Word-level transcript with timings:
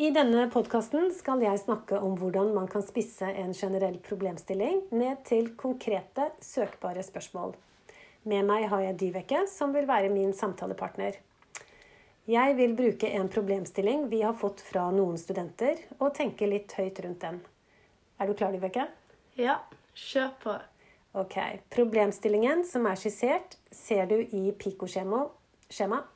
I 0.00 0.06
denne 0.16 0.46
podkasten 0.48 1.10
skal 1.12 1.42
jeg 1.44 1.60
snakke 1.60 1.98
om 2.00 2.14
hvordan 2.16 2.54
man 2.56 2.68
kan 2.72 2.80
spisse 2.80 3.26
en 3.36 3.50
generell 3.52 3.98
problemstilling 4.00 4.78
ned 4.96 5.18
til 5.28 5.50
konkrete, 5.60 6.30
søkbare 6.40 7.02
spørsmål. 7.04 7.52
Med 8.24 8.46
meg 8.48 8.64
har 8.72 8.80
jeg 8.80 8.96
Dyveke, 9.02 9.42
som 9.52 9.74
vil 9.76 9.84
være 9.90 10.08
min 10.08 10.32
samtalepartner. 10.32 11.18
Jeg 12.32 12.56
vil 12.56 12.72
bruke 12.78 13.10
en 13.12 13.28
problemstilling 13.28 14.06
vi 14.08 14.22
har 14.24 14.32
fått 14.40 14.64
fra 14.64 14.86
noen 14.88 15.20
studenter, 15.20 15.84
og 15.98 16.14
tenke 16.16 16.48
litt 16.48 16.72
høyt 16.80 17.02
rundt 17.04 17.20
den. 17.26 17.42
Er 18.16 18.32
du 18.32 18.32
klar, 18.40 18.56
Dyveke? 18.56 18.88
Ja, 19.36 19.58
kjør 19.92 20.32
på. 20.40 20.56
Ok. 21.20 21.36
Problemstillingen 21.76 22.64
som 22.64 22.88
er 22.88 22.96
skissert, 22.96 23.60
ser 23.68 24.08
du 24.08 24.16
i 24.24 24.46
Pico-skjema, 24.56 25.26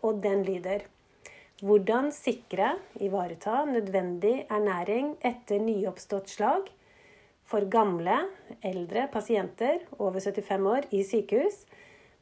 og 0.00 0.24
den 0.24 0.48
lyder 0.48 0.88
hvordan 1.62 2.10
sikre, 2.12 2.74
ivareta, 3.00 3.64
nødvendig 3.68 4.46
ernæring 4.50 5.14
etter 5.24 5.62
nyoppstått 5.62 6.32
slag 6.34 6.70
for 7.46 7.68
gamle, 7.70 8.16
eldre 8.64 9.06
pasienter 9.12 9.84
over 9.98 10.18
75 10.18 10.66
år 10.66 10.88
i 10.90 11.02
sykehus 11.06 11.62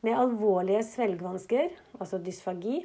med 0.02 0.18
alvorlige 0.18 0.82
svelgvansker, 0.84 1.70
altså 2.00 2.18
dysfagi, 2.18 2.82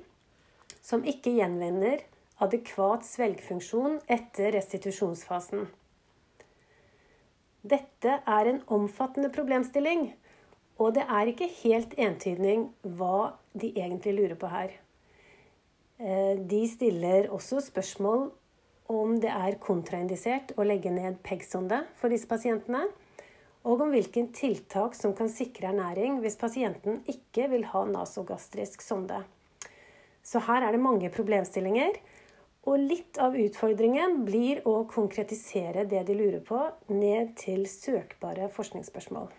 som 0.82 1.04
ikke 1.04 1.34
gjenvinner 1.36 2.06
adekvat 2.40 3.04
svelgfunksjon 3.06 4.00
etter 4.08 4.54
restitusjonsfasen. 4.56 5.66
Dette 7.68 8.20
er 8.24 8.48
en 8.48 8.62
omfattende 8.72 9.34
problemstilling, 9.34 10.12
og 10.78 10.94
det 10.96 11.04
er 11.10 11.32
ikke 11.34 11.50
helt 11.64 11.98
entydning 11.98 12.70
hva 12.86 13.34
de 13.58 13.74
egentlig 13.74 14.14
lurer 14.20 14.38
på 14.40 14.52
her. 14.54 14.78
Eh, 15.98 16.38
de 16.38 16.62
stiller 16.70 17.32
også 17.34 17.62
spørsmål 17.66 18.28
om 18.94 19.16
det 19.20 19.32
er 19.34 19.58
kontraindisert 19.62 20.54
å 20.56 20.66
legge 20.68 20.92
ned 20.94 21.18
PEG-sonde 21.26 21.82
for 21.98 22.14
disse 22.14 22.30
pasientene, 22.30 22.84
og 23.68 23.82
om 23.84 23.90
hvilke 23.92 24.28
tiltak 24.32 24.94
som 24.96 25.16
kan 25.18 25.28
sikre 25.32 25.74
ernæring 25.74 26.22
hvis 26.22 26.38
pasienten 26.40 27.02
ikke 27.10 27.50
vil 27.52 27.66
ha 27.74 27.82
nasogastrisk 27.90 28.86
sonde. 28.86 29.24
Så 30.24 30.40
her 30.46 30.64
er 30.64 30.76
det 30.76 30.84
mange 30.84 31.10
problemstillinger. 31.12 31.98
Og 32.68 32.82
litt 32.84 33.16
av 33.24 33.36
utfordringen 33.40 34.26
blir 34.28 34.60
å 34.68 34.82
konkretisere 34.92 35.86
det 35.88 36.02
de 36.10 36.16
lurer 36.20 36.42
på, 36.44 36.60
ned 36.92 37.32
til 37.40 37.64
søkbare 37.72 38.50
forskningsspørsmål. 38.52 39.30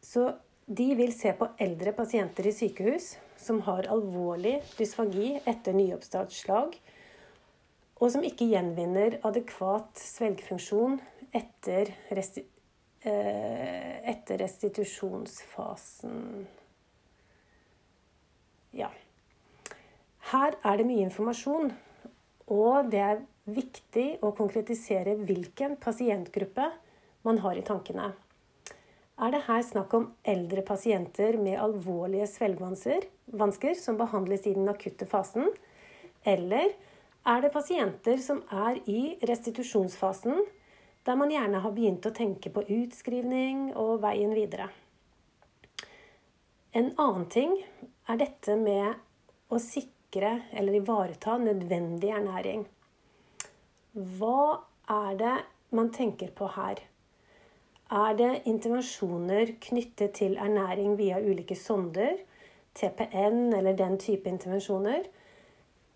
Så 0.00 0.30
de 0.64 0.86
vil 0.96 1.12
se 1.12 1.34
på 1.36 1.50
eldre 1.60 1.92
pasienter 1.96 2.48
i 2.48 2.54
sykehus 2.56 3.10
som 3.46 3.62
har 3.66 3.86
alvorlig 3.92 4.58
dysfagi 4.76 5.36
etter 5.46 5.76
nyoppstartsslag, 5.76 6.74
og 7.96 8.12
som 8.12 8.24
ikke 8.26 8.48
gjenvinner 8.50 9.20
adekvat 9.24 9.96
svelgfunksjon 10.02 10.98
etter, 11.36 11.94
resti 12.16 12.44
eh, 13.06 13.94
etter 14.12 14.42
restitusjonsfasen. 14.42 16.18
Ja. 18.76 18.90
Her 20.32 20.58
er 20.66 20.76
det 20.76 20.88
mye 20.90 21.06
informasjon, 21.06 21.72
og 22.52 22.92
det 22.92 23.02
er 23.06 23.24
viktig 23.46 24.08
å 24.26 24.34
konkretisere 24.36 25.16
hvilken 25.22 25.78
pasientgruppe 25.80 26.68
man 27.26 27.40
har 27.46 27.56
i 27.56 27.64
tankene 27.66 28.12
er 29.16 29.32
det 29.32 29.44
her 29.46 29.62
snakk 29.64 29.94
om 29.96 30.10
eldre 30.28 30.62
pasienter 30.66 31.38
med 31.40 31.60
alvorlige 31.60 32.28
svelgevansker 33.26 33.74
som 33.74 33.96
behandles 33.96 34.46
i 34.46 34.54
den 34.54 34.68
akutte 34.68 35.06
fasen, 35.06 35.50
eller 36.24 36.72
er 37.26 37.40
det 37.42 37.52
pasienter 37.52 38.18
som 38.18 38.42
er 38.50 38.78
i 38.86 39.18
restitusjonsfasen, 39.20 40.44
der 41.04 41.16
man 41.16 41.30
gjerne 41.30 41.60
har 41.60 41.72
begynt 41.72 42.06
å 42.06 42.14
tenke 42.14 42.50
på 42.50 42.62
utskrivning 42.62 43.74
og 43.74 44.02
veien 44.02 44.34
videre. 44.34 44.68
En 46.72 46.92
annen 46.98 47.26
ting 47.30 47.52
er 48.08 48.16
dette 48.16 48.56
med 48.56 48.94
å 49.48 49.58
sikre 49.58 50.42
eller 50.52 50.74
ivareta 50.74 51.38
nødvendig 51.38 52.10
ernæring. 52.10 52.66
Hva 53.94 54.62
er 54.88 55.16
det 55.16 55.36
man 55.70 55.90
tenker 55.90 56.30
på 56.36 56.50
her? 56.54 56.82
Er 57.90 58.14
det 58.18 58.42
intervensjoner 58.50 59.56
knyttet 59.62 60.18
til 60.18 60.36
ernæring 60.36 60.96
via 60.98 61.20
ulike 61.22 61.54
sonder, 61.54 62.18
TPN 62.76 63.54
eller 63.56 63.76
den 63.76 63.96
type 63.98 64.28
intervensjoner? 64.30 65.06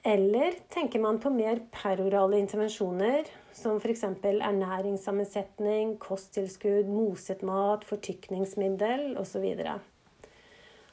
Eller 0.02 0.54
tenker 0.72 1.00
man 1.00 1.18
på 1.20 1.30
mer 1.30 1.60
perorale 1.74 2.38
intervensjoner, 2.40 3.26
som 3.52 3.76
f.eks. 3.76 4.04
ernæringssammensetning, 4.24 5.98
kosttilskudd, 6.00 6.88
moset 6.88 7.44
mat, 7.44 7.84
fortykningsmiddel 7.84 9.18
osv.? 9.20 9.44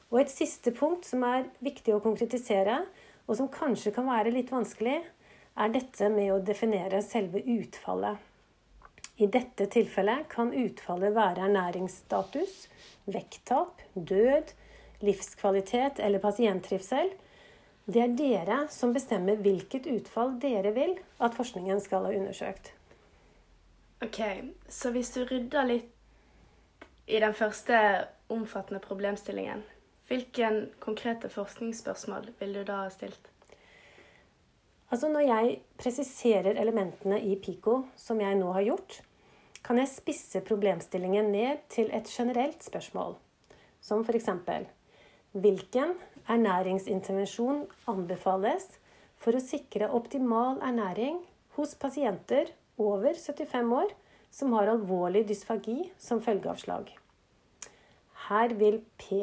Og 0.08 0.20
et 0.20 0.32
siste 0.32 0.72
punkt 0.76 1.08
som 1.08 1.24
er 1.24 1.48
viktig 1.64 1.96
å 1.96 2.02
konkretisere, 2.04 2.82
og 3.28 3.36
som 3.40 3.48
kanskje 3.52 3.92
kan 3.96 4.08
være 4.08 4.32
litt 4.32 4.52
vanskelig, 4.52 5.00
er 5.58 5.72
dette 5.72 6.08
med 6.12 6.32
å 6.32 6.42
definere 6.44 7.00
selve 7.04 7.40
utfallet. 7.42 8.20
I 9.18 9.26
dette 9.26 9.66
tilfellet 9.72 10.28
kan 10.30 10.52
utfallet 10.54 11.16
være 11.16 11.48
ernæringsstatus, 11.48 12.68
vekttap, 13.10 13.80
død, 13.94 14.52
livskvalitet 15.04 16.00
eller 16.02 16.22
pasienttrivsel. 16.22 17.12
Det 17.88 18.02
er 18.02 18.16
dere 18.18 18.58
som 18.72 18.92
bestemmer 18.92 19.38
hvilket 19.40 19.86
utfall 19.88 20.34
dere 20.42 20.74
vil 20.76 20.96
at 21.24 21.36
forskningen 21.38 21.80
skal 21.80 22.08
ha 22.08 22.12
undersøkt. 22.12 22.72
Ok, 24.04 24.20
Så 24.68 24.90
hvis 24.90 25.10
du 25.10 25.24
rydder 25.24 25.64
litt 25.66 25.94
i 27.06 27.18
den 27.18 27.34
første 27.34 28.06
omfattende 28.28 28.80
problemstillingen, 28.84 29.64
hvilken 30.08 30.68
konkrete 30.78 31.28
forskningsspørsmål 31.28 32.30
vil 32.38 32.54
du 32.54 32.62
da 32.64 32.84
ha 32.84 32.92
stilt? 32.92 33.32
Altså 34.90 35.08
Når 35.08 35.20
jeg 35.20 35.58
presiserer 35.78 36.60
elementene 36.60 37.20
i 37.20 37.36
Pico, 37.36 37.82
som 37.96 38.20
jeg 38.20 38.38
nå 38.38 38.52
har 38.52 38.64
gjort, 38.70 39.02
kan 39.64 39.78
jeg 39.78 39.90
spisse 39.90 40.40
problemstillingen 40.40 41.32
ned 41.32 41.66
til 41.68 41.90
et 41.92 42.08
generelt 42.08 42.64
spørsmål, 42.64 43.16
som 43.80 44.04
f.eks.: 44.04 44.30
Hvilken 45.36 45.96
ernæringsintervensjon 46.28 47.66
anbefales 47.90 48.66
for 49.20 49.36
å 49.36 49.42
sikre 49.44 49.90
optimal 49.92 50.60
ernæring 50.64 51.20
hos 51.58 51.74
pasienter 51.76 52.54
over 52.80 53.12
75 53.12 53.74
år 53.76 53.92
som 54.32 54.54
har 54.56 54.70
alvorlig 54.72 55.26
dysfagi 55.28 55.90
som 56.00 56.22
følgeavslag? 56.24 56.88
Her 58.28 58.54
vil 58.60 58.80
P 59.00 59.20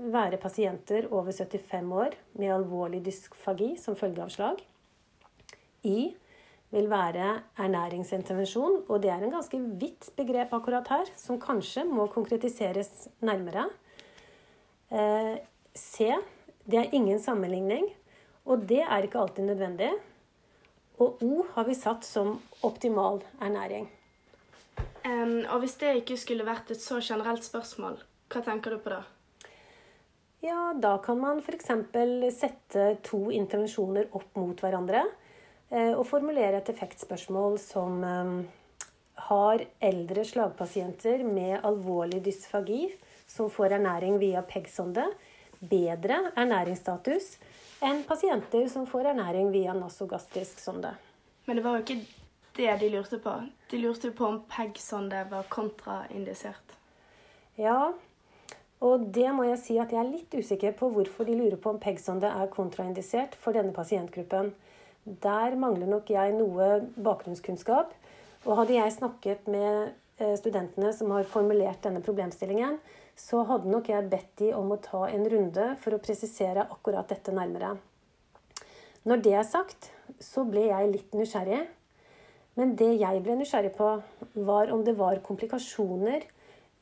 være 0.00 0.40
pasienter 0.40 1.08
over 1.12 1.32
75 1.32 1.92
år 1.92 2.16
med 2.40 2.54
alvorlig 2.54 3.02
dysfagi 3.04 3.74
som 3.80 3.96
følgeavslag. 3.96 4.60
I 5.84 6.12
vil 6.70 6.88
være 6.90 7.40
ernæringsintervensjon. 7.58 8.84
Og 8.88 9.02
det 9.02 9.10
er 9.12 9.24
en 9.24 9.34
ganske 9.34 9.60
vidt 9.80 10.10
begrep 10.16 10.52
akkurat 10.54 10.88
her, 10.90 11.12
som 11.16 11.40
kanskje 11.42 11.84
må 11.88 12.06
konkretiseres 12.12 13.08
nærmere. 13.24 13.68
Eh, 14.90 15.38
C. 15.74 16.10
Det 16.64 16.78
er 16.78 16.94
ingen 16.94 17.20
sammenligning, 17.22 17.86
og 18.44 18.66
det 18.66 18.82
er 18.82 19.06
ikke 19.06 19.20
alltid 19.22 19.46
nødvendig. 19.46 19.90
Og 21.00 21.22
O 21.22 21.44
har 21.54 21.64
vi 21.64 21.74
satt 21.78 22.04
som 22.04 22.36
optimal 22.66 23.22
ernæring. 23.40 23.88
Um, 25.04 25.46
og 25.48 25.62
hvis 25.62 25.78
det 25.80 25.94
ikke 26.02 26.18
skulle 26.20 26.44
vært 26.44 26.70
et 26.74 26.82
så 26.82 26.98
generelt 27.00 27.44
spørsmål, 27.46 27.96
hva 28.30 28.42
tenker 28.44 28.74
du 28.74 28.82
på 28.82 28.92
da? 28.92 29.00
Ja, 30.44 30.74
da 30.76 30.98
kan 31.04 31.20
man 31.20 31.40
f.eks. 31.40 31.70
sette 32.36 32.84
to 33.04 33.30
intervensjoner 33.32 34.10
opp 34.12 34.36
mot 34.36 34.60
hverandre. 34.60 35.06
Eh, 35.70 35.94
og 35.94 36.06
formulere 36.06 36.60
et 36.60 36.68
effektspørsmål 36.72 37.58
som 37.62 38.02
har 39.30 39.64
eldre 39.80 40.24
slagpasienter 40.26 41.22
med 41.24 41.60
alvorlig 41.64 42.22
dysfagi 42.24 42.88
som 43.30 43.50
får 43.50 43.76
ernæring 43.78 44.18
via 44.20 44.42
PEG-sonde, 44.42 45.04
bedre 45.60 46.18
ernæringsstatus 46.40 47.36
enn 47.84 48.02
pasienter 48.08 48.66
som 48.72 48.86
får 48.88 49.12
ernæring 49.12 49.52
via 49.54 49.74
nasogastrisk 49.76 50.58
sonde. 50.60 50.92
Men 51.46 51.56
det 51.56 51.64
var 51.64 51.78
jo 51.78 51.84
ikke 51.84 52.00
det 52.56 52.76
de 52.80 52.90
lurte 52.92 53.18
på. 53.22 53.32
De 53.70 53.78
lurte 53.78 54.10
på 54.10 54.26
om 54.26 54.40
PEG-sonde 54.50 55.24
var 55.30 55.48
kontraindisert. 55.52 56.76
Ja, 57.60 57.92
og 58.80 59.06
det 59.14 59.28
må 59.36 59.44
jeg 59.44 59.60
si 59.60 59.76
at 59.80 59.92
jeg 59.92 60.00
er 60.00 60.08
litt 60.08 60.34
usikker 60.34 60.72
på 60.76 60.88
hvorfor 60.92 61.28
de 61.28 61.36
lurer 61.36 61.58
på 61.60 61.74
om 61.74 61.80
PEG-sonde 61.80 62.28
er 62.28 62.52
kontraindisert 62.52 63.36
for 63.40 63.56
denne 63.56 63.74
pasientgruppen. 63.76 64.54
Der 65.04 65.56
mangler 65.60 65.88
nok 65.88 66.10
jeg 66.12 66.32
noe 66.36 66.70
bakgrunnskunnskap. 66.96 67.92
Og 68.48 68.56
hadde 68.56 68.78
jeg 68.78 68.94
snakket 68.96 69.48
med 69.52 69.92
eh, 70.20 70.32
studentene 70.40 70.94
som 70.96 71.12
har 71.12 71.28
formulert 71.28 71.82
denne 71.84 72.00
problemstillingen, 72.04 72.78
så 73.20 73.42
hadde 73.48 73.70
nok 73.70 73.90
jeg 73.90 74.08
bedt 74.10 74.32
de 74.40 74.50
om 74.56 74.72
å 74.72 74.80
ta 74.82 75.04
en 75.10 75.26
runde 75.28 75.66
for 75.82 75.94
å 75.94 76.02
presisere 76.02 76.66
akkurat 76.72 77.10
dette 77.10 77.34
nærmere. 77.36 77.74
Når 79.08 79.22
det 79.24 79.34
er 79.36 79.46
sagt, 79.48 79.90
så 80.20 80.44
ble 80.48 80.66
jeg 80.68 80.90
litt 80.94 81.16
nysgjerrig. 81.16 81.62
Men 82.58 82.74
det 82.76 82.90
jeg 83.00 83.22
ble 83.24 83.36
nysgjerrig 83.38 83.72
på, 83.76 83.90
var 84.44 84.72
om 84.74 84.82
det 84.84 84.96
var 84.98 85.22
komplikasjoner 85.24 86.26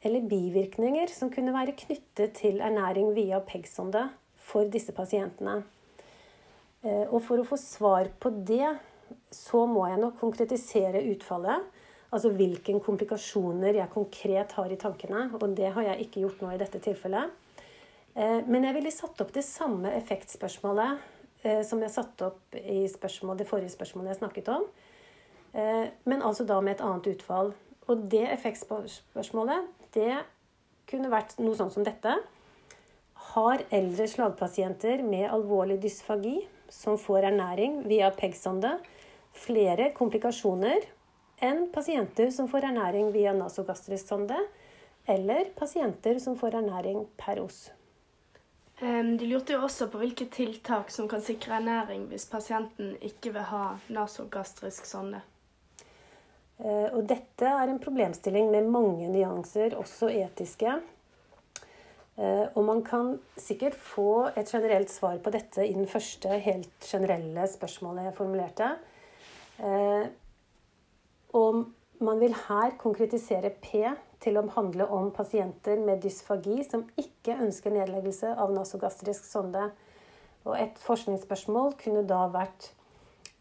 eller 0.06 0.26
bivirkninger 0.30 1.10
som 1.10 1.30
kunne 1.30 1.54
være 1.54 1.76
knyttet 1.78 2.36
til 2.38 2.62
ernæring 2.64 3.10
via 3.16 3.40
PEG-sonde 3.44 4.06
for 4.48 4.70
disse 4.72 4.94
pasientene. 4.94 5.60
Eh, 6.82 7.06
og 7.10 7.20
for 7.26 7.42
å 7.42 7.46
få 7.46 7.58
svar 7.60 8.10
på 8.22 8.32
det, 8.46 8.76
så 9.34 9.64
må 9.66 9.86
jeg 9.90 10.00
nok 10.02 10.18
konkretisere 10.20 11.02
utfallet. 11.12 11.66
Altså 12.08 12.30
hvilke 12.32 12.72
komplikasjoner 12.80 13.76
jeg 13.76 13.92
konkret 13.92 14.54
har 14.56 14.72
i 14.72 14.80
tankene. 14.80 15.26
Og 15.36 15.52
det 15.56 15.72
har 15.74 15.90
jeg 15.90 16.06
ikke 16.06 16.24
gjort 16.24 16.42
nå 16.44 16.54
i 16.54 16.60
dette 16.60 16.80
tilfellet. 16.84 17.34
Eh, 18.14 18.40
men 18.48 18.64
jeg 18.64 18.78
ville 18.78 18.94
satt 18.94 19.20
opp 19.24 19.34
det 19.34 19.44
samme 19.46 19.92
effektspørsmålet 19.98 21.02
eh, 21.44 21.62
som 21.66 21.82
jeg 21.84 21.94
satte 21.94 22.30
opp 22.30 22.58
i 22.58 22.86
det 22.88 23.48
forrige 23.48 23.74
spørsmålet 23.74 24.14
jeg 24.14 24.22
snakket 24.22 24.54
om. 24.56 24.68
Men 25.58 26.20
altså 26.22 26.44
da 26.44 26.58
med 26.60 26.76
et 26.76 26.82
annet 26.84 27.06
utfall. 27.08 27.54
Og 27.88 28.02
det 28.12 28.26
effektspørsmålet, 28.34 29.64
det 29.96 30.18
kunne 30.90 31.08
vært 31.10 31.38
noe 31.40 31.56
sånn 31.56 31.72
som 31.72 31.86
dette. 31.86 32.12
Har 33.32 33.64
eldre 33.74 34.06
slagpasienter 34.12 35.00
med 35.02 35.24
alvorlig 35.32 35.78
dysfagi 35.82 36.36
som 36.72 36.98
får 37.00 37.30
ernæring 37.30 37.80
via 37.88 38.10
PEG-sonde, 38.14 38.74
flere 39.32 39.88
komplikasjoner 39.96 40.84
enn 41.44 41.66
pasienter 41.74 42.30
som 42.34 42.48
får 42.50 42.70
ernæring 42.70 43.12
via 43.14 43.32
nasogastrisk 43.36 44.08
sonde, 44.10 44.38
eller 45.08 45.50
pasienter 45.56 46.18
som 46.20 46.36
får 46.38 46.58
ernæring 46.60 47.06
per 47.16 47.40
os. 47.40 47.68
De 48.78 49.26
lurte 49.26 49.56
jo 49.56 49.64
også 49.66 49.88
på 49.90 49.98
hvilke 49.98 50.28
tiltak 50.30 50.92
som 50.94 51.08
kan 51.10 51.22
sikre 51.24 51.56
ernæring 51.56 52.04
hvis 52.12 52.28
pasienten 52.30 52.92
ikke 53.02 53.32
vil 53.34 53.48
ha 53.50 53.64
nasogastrisk 53.90 54.86
sonde. 54.86 55.18
Eh, 56.58 56.86
og 56.90 57.04
dette 57.06 57.46
er 57.46 57.70
en 57.70 57.80
problemstilling 57.82 58.50
med 58.50 58.70
mange 58.70 59.08
nyanser, 59.10 59.76
også 59.78 60.10
etiske. 60.10 60.76
Eh, 62.18 62.46
og 62.54 62.64
man 62.66 62.82
kan 62.86 63.12
sikkert 63.38 63.78
få 63.78 64.28
et 64.34 64.50
generelt 64.50 64.90
svar 64.90 65.20
på 65.22 65.30
dette 65.34 65.66
i 65.66 65.74
den 65.74 65.86
første 65.90 66.38
helt 66.42 66.86
generelle 66.86 67.46
spørsmålet 67.50 68.08
jeg 68.08 68.16
formulerte. 68.18 68.72
Og 71.36 71.64
man 72.00 72.20
vil 72.20 72.34
her 72.46 72.76
konkretisere 72.78 73.50
P 73.50 73.82
til 74.22 74.38
å 74.38 74.46
handle 74.54 74.86
om 74.94 75.10
pasienter 75.14 75.80
med 75.82 76.02
dysfagi 76.02 76.62
som 76.66 76.86
ikke 76.98 77.36
ønsker 77.44 77.74
nedleggelse 77.74 78.32
av 78.38 78.54
nasogastrisk 78.54 79.26
sonde. 79.26 79.68
Og 80.46 80.54
et 80.58 80.78
forskningsspørsmål 80.82 81.74
kunne 81.80 82.06
da 82.08 82.24
vært 82.32 82.70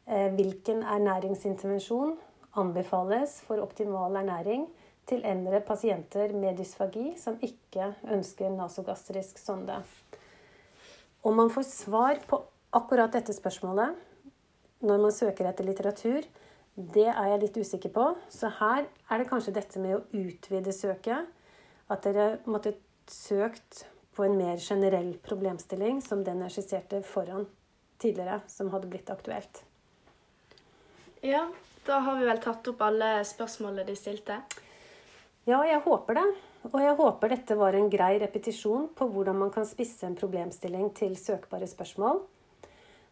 eh, 0.06 0.34
hvilken 0.34 0.84
ernæringsintervensjon 0.84 2.18
anbefales 2.58 3.40
for 3.46 3.62
optimal 3.62 4.18
ernæring 4.18 4.68
til 5.08 5.24
eldre 5.26 5.62
pasienter 5.64 6.34
med 6.36 6.58
dysfagi 6.60 7.14
som 7.20 7.38
ikke 7.46 7.94
ønsker 8.12 8.52
nasogastrisk 8.52 9.40
sonde. 9.40 9.78
Om 11.24 11.40
man 11.42 11.54
får 11.54 11.66
svar 11.70 12.20
på 12.28 12.42
akkurat 12.76 13.14
dette 13.16 13.34
spørsmålet 13.36 13.96
når 14.86 15.00
man 15.02 15.14
søker 15.16 15.48
etter 15.50 15.66
litteratur, 15.66 16.26
det 16.78 17.08
er 17.10 17.32
jeg 17.32 17.42
litt 17.42 17.58
usikker 17.58 17.92
på. 17.94 18.08
Så 18.30 18.52
her 18.60 18.86
er 18.86 19.20
det 19.20 19.30
kanskje 19.32 19.56
dette 19.56 19.82
med 19.82 19.98
å 19.98 20.04
utvide 20.14 20.74
søket. 20.76 21.26
At 21.90 22.06
dere 22.06 22.38
måtte 22.46 22.76
søkt 23.10 23.86
på 24.14 24.26
en 24.28 24.38
mer 24.38 24.60
generell 24.62 25.16
problemstilling 25.26 26.02
som 26.06 26.24
den 26.26 26.44
jeg 26.46 26.58
skisserte 26.58 27.02
foran 27.06 27.48
tidligere, 28.02 28.42
som 28.52 28.70
hadde 28.74 28.90
blitt 28.92 29.10
aktuelt. 29.10 29.64
Ja, 31.26 31.48
da 31.88 32.02
har 32.06 32.20
vi 32.20 32.28
vel 32.30 32.42
tatt 32.44 32.68
opp 32.70 32.82
alle 32.86 33.18
spørsmålene 33.26 33.88
de 33.88 33.98
stilte. 33.98 34.42
Ja, 35.48 35.64
jeg 35.66 35.82
håper 35.86 36.20
det. 36.20 36.28
Og 36.68 36.82
jeg 36.84 36.98
håper 37.00 37.32
dette 37.32 37.56
var 37.58 37.78
en 37.78 37.90
grei 37.90 38.18
repetisjon 38.20 38.90
på 38.98 39.08
hvordan 39.14 39.38
man 39.40 39.54
kan 39.54 39.66
spisse 39.66 40.06
en 40.06 40.18
problemstilling 40.20 40.92
til 40.98 41.16
søkbare 41.18 41.70
spørsmål. 41.70 42.20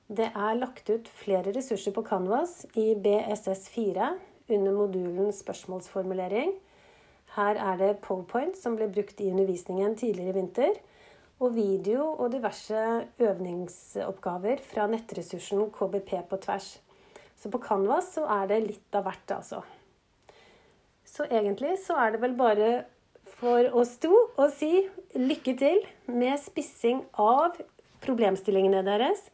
Det 0.05 0.27
er 0.37 0.57
lagt 0.59 0.89
ut 0.93 1.07
flere 1.17 1.49
ressurser 1.55 1.93
på 1.95 2.03
Canvas 2.05 2.59
i 2.77 2.91
BSS4 2.93 4.09
under 4.53 4.75
modulen 4.75 5.31
spørsmålsformulering. 5.33 6.51
Her 7.33 7.57
er 7.57 7.79
det 7.79 8.03
PowerPoint 8.03 8.53
som 8.53 8.75
ble 8.77 8.85
brukt 8.93 9.17
i 9.17 9.31
undervisningen 9.33 9.95
tidligere 9.97 10.29
i 10.29 10.35
vinter, 10.37 10.77
og 11.41 11.55
video 11.55 12.11
og 12.13 12.29
diverse 12.35 12.83
øvingsoppgaver 13.17 14.61
fra 14.61 14.85
nettressursen 14.87 15.71
KBP 15.73 16.11
på 16.29 16.37
tvers. 16.43 16.67
Så 17.35 17.49
på 17.49 17.59
Canvas 17.65 18.13
så 18.13 18.27
er 18.37 18.45
det 18.53 18.61
litt 18.61 18.95
av 18.95 19.07
hvert, 19.09 19.33
altså. 19.39 19.63
Så 21.01 21.25
egentlig 21.25 21.79
så 21.81 21.97
er 21.97 22.13
det 22.13 22.21
vel 22.21 22.37
bare 22.37 22.69
for 23.39 23.73
oss 23.73 23.97
to 23.97 24.13
å 24.37 24.51
si 24.53 24.85
lykke 25.17 25.57
til 25.57 25.81
med 26.13 26.37
spissing 26.45 27.01
av 27.17 27.57
problemstillingene 28.05 28.85
deres 28.85 29.25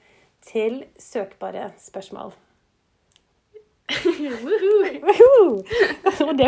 til 0.46 0.84
søkbare 1.00 1.72
spørsmål. 1.78 2.34
Woohoo! 4.46 5.64